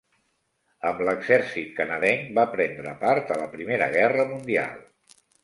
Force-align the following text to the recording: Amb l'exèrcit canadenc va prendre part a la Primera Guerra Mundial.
Amb 0.91 1.03
l'exèrcit 1.09 1.69
canadenc 1.81 2.31
va 2.39 2.47
prendre 2.57 2.95
part 3.05 3.31
a 3.37 3.39
la 3.43 3.47
Primera 3.53 3.93
Guerra 3.99 4.27
Mundial. 4.33 4.83